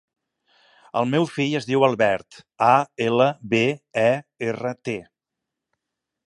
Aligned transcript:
El 1.01 1.09
meu 1.09 1.27
fill 1.33 1.53
es 1.59 1.67
diu 1.71 1.85
Albert: 1.87 2.39
a, 2.69 2.71
ela, 3.09 3.27
be, 3.53 3.61
e, 4.07 4.11
erra, 4.49 4.73
te. 4.89 4.97